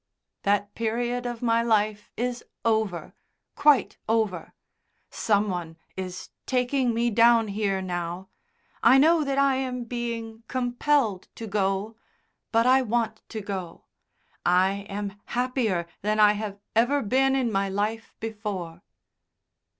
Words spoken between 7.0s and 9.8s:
down here now I know that I